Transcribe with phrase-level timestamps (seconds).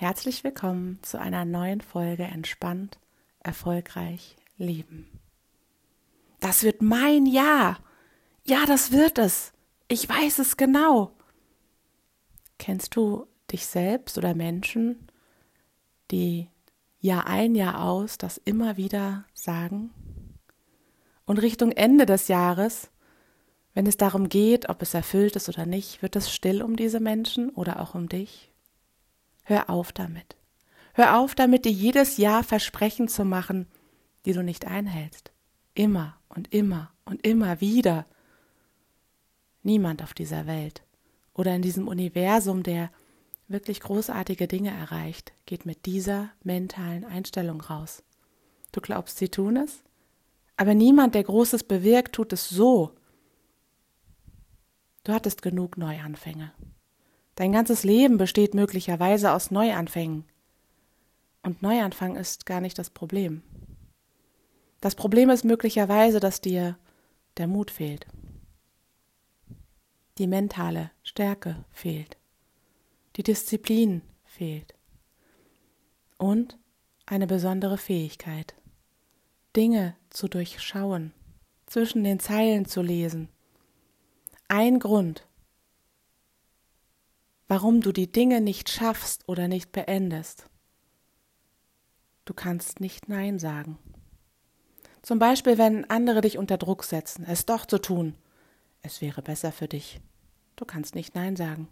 [0.00, 2.98] Herzlich willkommen zu einer neuen Folge Entspannt,
[3.40, 5.06] erfolgreich leben.
[6.40, 7.80] Das wird mein Jahr.
[8.46, 9.52] Ja, das wird es.
[9.88, 11.12] Ich weiß es genau.
[12.58, 15.06] Kennst du dich selbst oder Menschen,
[16.10, 16.48] die
[17.00, 19.90] Jahr ein, Jahr aus das immer wieder sagen?
[21.26, 22.90] Und Richtung Ende des Jahres,
[23.74, 27.00] wenn es darum geht, ob es erfüllt ist oder nicht, wird es still um diese
[27.00, 28.49] Menschen oder auch um dich?
[29.50, 30.36] Hör auf damit.
[30.94, 33.66] Hör auf damit, dir jedes Jahr Versprechen zu machen,
[34.24, 35.32] die du nicht einhältst.
[35.74, 38.06] Immer und immer und immer wieder.
[39.64, 40.84] Niemand auf dieser Welt
[41.34, 42.92] oder in diesem Universum, der
[43.48, 48.04] wirklich großartige Dinge erreicht, geht mit dieser mentalen Einstellung raus.
[48.70, 49.82] Du glaubst, sie tun es?
[50.58, 52.94] Aber niemand, der Großes bewirkt, tut es so.
[55.02, 56.52] Du hattest genug Neuanfänge.
[57.40, 60.24] Dein ganzes Leben besteht möglicherweise aus Neuanfängen.
[61.42, 63.42] Und Neuanfang ist gar nicht das Problem.
[64.82, 66.76] Das Problem ist möglicherweise, dass dir
[67.38, 68.06] der Mut fehlt.
[70.18, 72.18] Die mentale Stärke fehlt.
[73.16, 74.74] Die Disziplin fehlt.
[76.18, 76.58] Und
[77.06, 78.54] eine besondere Fähigkeit,
[79.56, 81.14] Dinge zu durchschauen,
[81.64, 83.30] zwischen den Zeilen zu lesen.
[84.48, 85.26] Ein Grund,
[87.50, 90.44] warum du die Dinge nicht schaffst oder nicht beendest.
[92.24, 93.76] Du kannst nicht Nein sagen.
[95.02, 98.14] Zum Beispiel, wenn andere dich unter Druck setzen, es doch zu tun.
[98.82, 100.00] Es wäre besser für dich.
[100.54, 101.66] Du kannst nicht Nein sagen.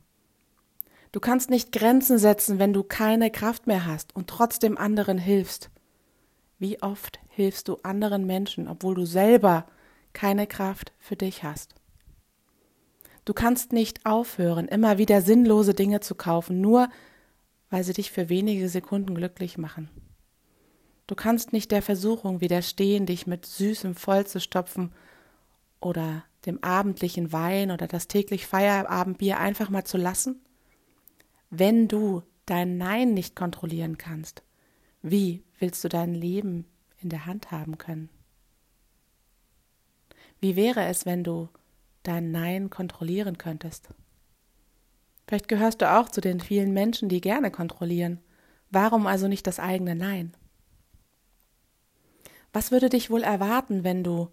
[1.12, 5.70] Du kannst nicht Grenzen setzen, wenn du keine Kraft mehr hast und trotzdem anderen hilfst.
[6.58, 9.64] Wie oft hilfst du anderen Menschen, obwohl du selber
[10.12, 11.77] keine Kraft für dich hast?
[13.28, 16.88] Du kannst nicht aufhören, immer wieder sinnlose Dinge zu kaufen, nur
[17.68, 19.90] weil sie dich für wenige Sekunden glücklich machen.
[21.06, 24.94] Du kannst nicht der Versuchung widerstehen, dich mit Süßem vollzustopfen
[25.78, 30.40] oder dem abendlichen Wein oder das täglich Feierabendbier einfach mal zu lassen?
[31.50, 34.42] Wenn du dein Nein nicht kontrollieren kannst,
[35.02, 36.64] wie willst du dein Leben
[37.02, 38.08] in der Hand haben können?
[40.40, 41.50] Wie wäre es, wenn du
[42.02, 43.88] dein Nein kontrollieren könntest?
[45.26, 48.20] Vielleicht gehörst du auch zu den vielen Menschen, die gerne kontrollieren.
[48.70, 50.34] Warum also nicht das eigene Nein?
[52.52, 54.30] Was würde dich wohl erwarten, wenn du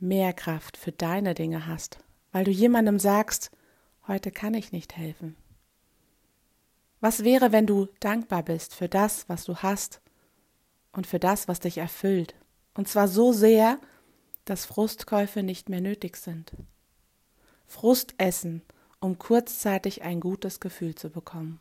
[0.00, 1.98] mehr Kraft für deine Dinge hast,
[2.32, 3.52] weil du jemandem sagst,
[4.08, 5.36] heute kann ich nicht helfen?
[7.00, 10.00] Was wäre, wenn du dankbar bist für das, was du hast
[10.92, 12.34] und für das, was dich erfüllt,
[12.74, 13.78] und zwar so sehr,
[14.44, 16.52] dass Frustkäufe nicht mehr nötig sind?
[17.72, 18.62] Frust essen,
[19.00, 21.60] um kurzzeitig ein gutes Gefühl zu bekommen.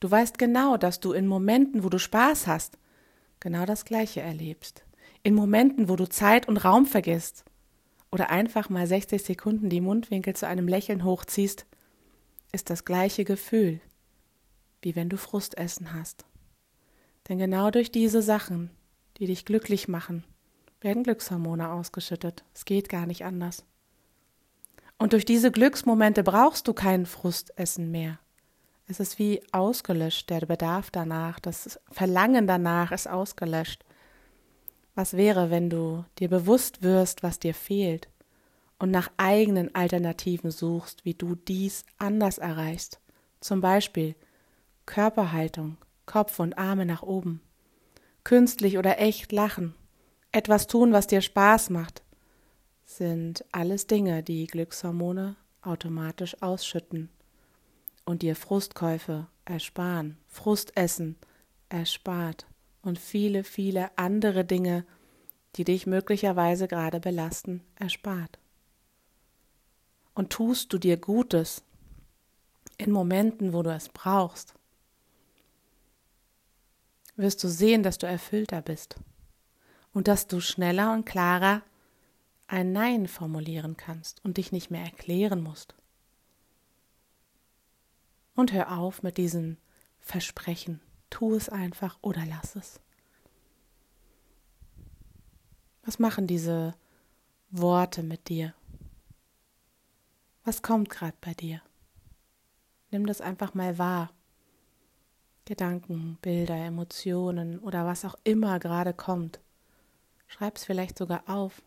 [0.00, 2.76] Du weißt genau, dass du in Momenten, wo du Spaß hast,
[3.40, 4.84] genau das Gleiche erlebst.
[5.22, 7.44] In Momenten, wo du Zeit und Raum vergisst
[8.10, 11.66] oder einfach mal 60 Sekunden die Mundwinkel zu einem Lächeln hochziehst,
[12.50, 13.80] ist das gleiche Gefühl
[14.82, 16.26] wie wenn du Frustessen hast.
[17.28, 18.70] Denn genau durch diese Sachen,
[19.18, 20.24] die dich glücklich machen,
[20.80, 22.44] werden Glückshormone ausgeschüttet.
[22.52, 23.64] Es geht gar nicht anders.
[25.02, 28.20] Und durch diese Glücksmomente brauchst du kein Frustessen mehr.
[28.86, 33.84] Es ist wie ausgelöscht, der Bedarf danach, das Verlangen danach ist ausgelöscht.
[34.94, 38.10] Was wäre, wenn du dir bewusst wirst, was dir fehlt
[38.78, 43.00] und nach eigenen Alternativen suchst, wie du dies anders erreichst?
[43.40, 44.14] Zum Beispiel
[44.86, 47.40] Körperhaltung, Kopf und Arme nach oben.
[48.22, 49.74] Künstlich oder echt lachen,
[50.30, 52.04] etwas tun, was dir Spaß macht,
[52.96, 57.08] sind alles Dinge, die Glückshormone automatisch ausschütten
[58.04, 61.16] und dir Frustkäufe ersparen, Frustessen
[61.68, 62.46] erspart
[62.82, 64.84] und viele, viele andere Dinge,
[65.56, 68.38] die dich möglicherweise gerade belasten, erspart.
[70.14, 71.62] Und tust du dir Gutes
[72.76, 74.54] in Momenten, wo du es brauchst,
[77.16, 78.96] wirst du sehen, dass du erfüllter bist
[79.92, 81.62] und dass du schneller und klarer
[82.52, 85.74] ein Nein formulieren kannst und dich nicht mehr erklären musst.
[88.34, 89.56] Und hör auf mit diesen
[90.00, 90.80] Versprechen.
[91.08, 92.78] Tu es einfach oder lass es.
[95.82, 96.74] Was machen diese
[97.50, 98.54] Worte mit dir?
[100.44, 101.62] Was kommt gerade bei dir?
[102.90, 104.12] Nimm das einfach mal wahr.
[105.46, 109.40] Gedanken, Bilder, Emotionen oder was auch immer gerade kommt.
[110.26, 111.62] Schreib es vielleicht sogar auf.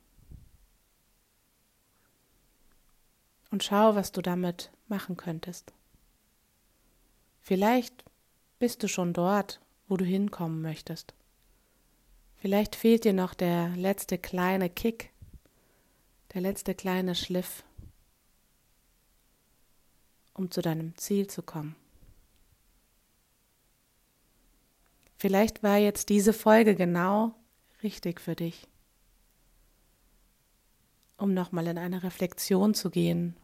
[3.55, 5.71] Und schau, was du damit machen könntest.
[7.39, 8.03] Vielleicht
[8.59, 11.13] bist du schon dort, wo du hinkommen möchtest.
[12.35, 15.13] Vielleicht fehlt dir noch der letzte kleine Kick,
[16.33, 17.63] der letzte kleine Schliff,
[20.33, 21.77] um zu deinem Ziel zu kommen.
[25.15, 27.33] Vielleicht war jetzt diese Folge genau
[27.83, 28.67] richtig für dich,
[31.15, 33.37] um nochmal in eine Reflexion zu gehen.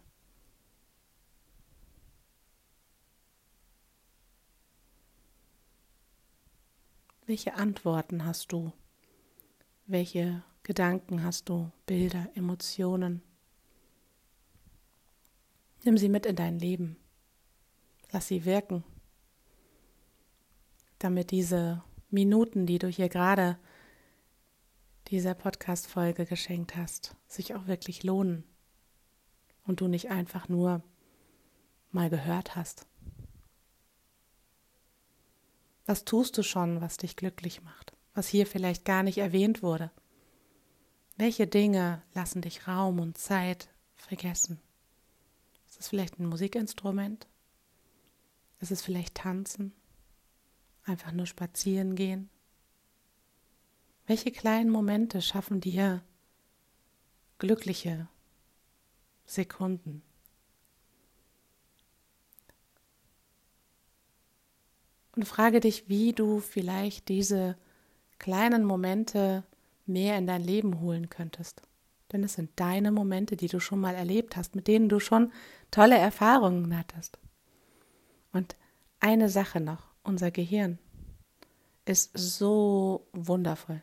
[7.31, 8.73] Welche Antworten hast du?
[9.85, 11.71] Welche Gedanken hast du?
[11.85, 13.21] Bilder, Emotionen?
[15.85, 16.97] Nimm sie mit in dein Leben.
[18.11, 18.83] Lass sie wirken
[20.99, 23.57] damit diese Minuten, die du hier gerade
[25.07, 28.43] dieser Podcast-Folge geschenkt hast, sich auch wirklich lohnen
[29.65, 30.83] und du nicht einfach nur
[31.91, 32.87] mal gehört hast.
[35.91, 39.91] Was tust du schon, was dich glücklich macht, was hier vielleicht gar nicht erwähnt wurde?
[41.17, 43.67] Welche Dinge lassen dich Raum und Zeit
[43.97, 44.61] vergessen?
[45.67, 47.27] Ist es vielleicht ein Musikinstrument?
[48.61, 49.73] Ist es vielleicht Tanzen?
[50.85, 52.29] Einfach nur spazieren gehen?
[54.07, 56.01] Welche kleinen Momente schaffen dir
[57.37, 58.07] glückliche
[59.25, 60.03] Sekunden?
[65.15, 67.57] Und frage dich, wie du vielleicht diese
[68.19, 69.43] kleinen Momente
[69.85, 71.61] mehr in dein Leben holen könntest.
[72.11, 75.31] Denn es sind deine Momente, die du schon mal erlebt hast, mit denen du schon
[75.69, 77.17] tolle Erfahrungen hattest.
[78.31, 78.55] Und
[78.99, 79.91] eine Sache noch.
[80.03, 80.79] Unser Gehirn
[81.85, 83.81] ist so wundervoll.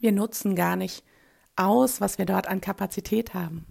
[0.00, 1.04] Wir nutzen gar nicht
[1.56, 3.66] aus, was wir dort an Kapazität haben.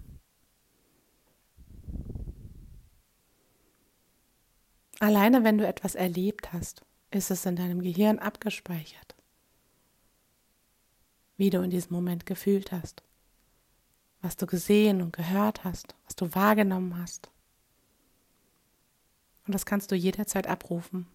[5.04, 6.80] Alleine wenn du etwas erlebt hast,
[7.10, 9.14] ist es in deinem Gehirn abgespeichert,
[11.36, 13.02] wie du in diesem Moment gefühlt hast,
[14.22, 17.30] was du gesehen und gehört hast, was du wahrgenommen hast.
[19.46, 21.06] Und das kannst du jederzeit abrufen.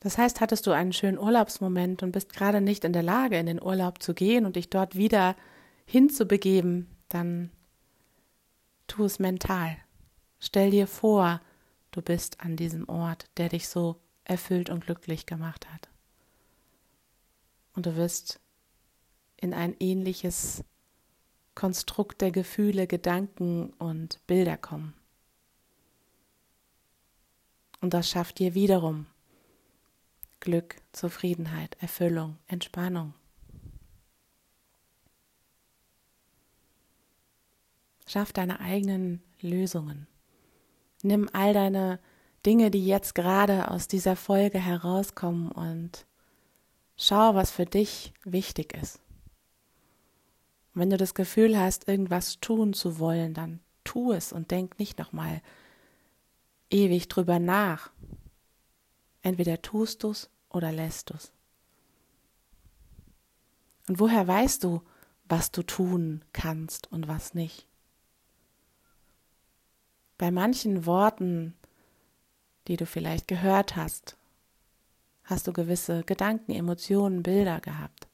[0.00, 3.46] Das heißt, hattest du einen schönen Urlaubsmoment und bist gerade nicht in der Lage, in
[3.46, 5.34] den Urlaub zu gehen und dich dort wieder
[5.86, 7.50] hinzubegeben, dann
[8.86, 9.78] tu es mental.
[10.40, 11.40] Stell dir vor,
[11.94, 15.88] du bist an diesem Ort, der dich so erfüllt und glücklich gemacht hat.
[17.74, 18.40] Und du wirst
[19.36, 20.64] in ein ähnliches
[21.54, 24.94] Konstrukt der Gefühle, Gedanken und Bilder kommen.
[27.80, 29.06] Und das schafft dir wiederum
[30.40, 33.14] Glück, Zufriedenheit, Erfüllung, Entspannung.
[38.06, 40.06] Schaff deine eigenen Lösungen.
[41.04, 42.00] Nimm all deine
[42.46, 46.06] Dinge, die jetzt gerade aus dieser Folge herauskommen und
[46.96, 49.00] schau, was für dich wichtig ist.
[50.72, 54.98] wenn du das Gefühl hast, irgendwas tun zu wollen, dann tu es und denk nicht
[54.98, 55.42] nochmal
[56.70, 57.90] ewig drüber nach.
[59.22, 61.32] Entweder tust du es oder lässt du es?
[63.88, 64.80] Und woher weißt du,
[65.26, 67.68] was du tun kannst und was nicht?
[70.16, 71.54] Bei manchen Worten,
[72.68, 74.16] die du vielleicht gehört hast,
[75.24, 78.06] hast du gewisse Gedanken, Emotionen, Bilder gehabt.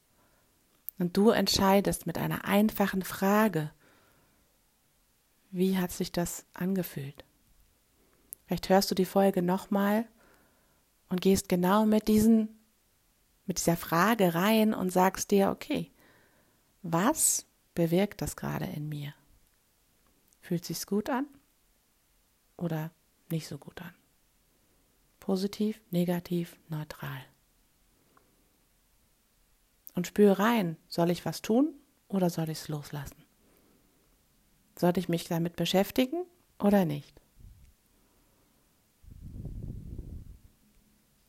[0.97, 3.71] Und du entscheidest mit einer einfachen Frage,
[5.51, 7.23] wie hat sich das angefühlt?
[8.45, 10.07] Vielleicht hörst du die Folge nochmal
[11.09, 12.49] und gehst genau mit diesen,
[13.45, 15.91] mit dieser Frage rein und sagst dir, okay,
[16.81, 19.13] was bewirkt das gerade in mir?
[20.39, 21.27] Fühlt sich's gut an
[22.61, 22.91] oder
[23.29, 23.93] nicht so gut an?
[25.19, 27.23] Positiv, negativ, neutral.
[29.93, 31.73] Und spüre rein, soll ich was tun
[32.07, 33.23] oder soll ich es loslassen?
[34.77, 36.25] Sollte ich mich damit beschäftigen
[36.59, 37.19] oder nicht?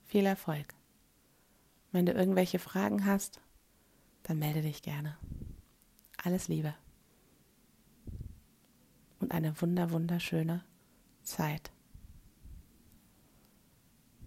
[0.04, 0.74] Viel Erfolg.
[1.90, 3.40] Wenn du irgendwelche Fragen hast,
[4.22, 5.18] dann melde dich gerne.
[6.22, 6.74] Alles Liebe.
[9.18, 10.64] Und eine wunder, wunderschöne
[11.22, 11.71] Zeit.